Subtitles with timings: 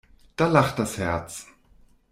[0.35, 1.45] Da lacht das Herz.